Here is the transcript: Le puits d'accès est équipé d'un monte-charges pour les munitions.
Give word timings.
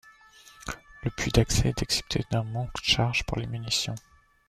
Le 1.03 1.11
puits 1.11 1.29
d'accès 1.29 1.69
est 1.69 1.83
équipé 1.83 2.25
d'un 2.31 2.41
monte-charges 2.41 3.23
pour 3.23 3.37
les 3.37 3.45
munitions. 3.45 3.93